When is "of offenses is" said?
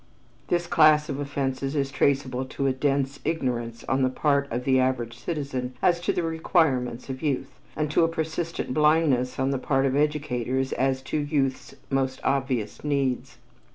1.09-1.91